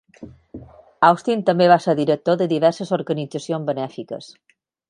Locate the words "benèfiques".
3.73-4.35